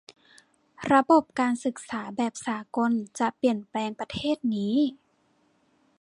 [0.93, 4.75] ระบบการศึกษาแบบสากลจะเปลี่ยนแปลงประเทศนี้